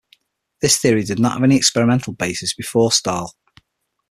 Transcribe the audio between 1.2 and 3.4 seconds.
have any experimental basis before Stahl.